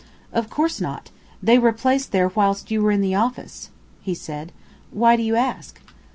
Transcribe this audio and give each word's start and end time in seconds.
"Of 0.33 0.49
course 0.49 0.81
not. 0.81 1.11
They 1.43 1.59
were 1.59 1.71
placed 1.71 2.11
there 2.11 2.29
whilst 2.29 2.71
you 2.71 2.81
were 2.81 2.89
in 2.89 3.01
the 3.01 3.13
office," 3.13 3.69
he 4.01 4.15
said. 4.15 4.51
"Why 4.89 5.15
do 5.15 5.21
you 5.21 5.35
ask?" 5.35 5.79